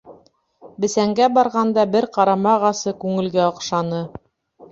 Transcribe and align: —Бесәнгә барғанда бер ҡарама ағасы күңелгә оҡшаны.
—Бесәнгә 0.85 1.25
барғанда 1.33 1.83
бер 1.95 2.07
ҡарама 2.17 2.49
ағасы 2.53 2.93
күңелгә 3.05 3.43
оҡшаны. 3.53 4.01